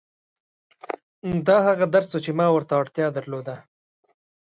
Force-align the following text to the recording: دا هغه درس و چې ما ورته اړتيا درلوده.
دا 1.47 1.57
هغه 1.67 1.85
درس 1.93 2.09
و 2.13 2.19
چې 2.25 2.31
ما 2.39 2.47
ورته 2.51 2.73
اړتيا 2.81 3.07
درلوده. 3.17 3.55